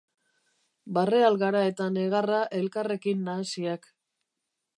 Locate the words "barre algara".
0.97-1.61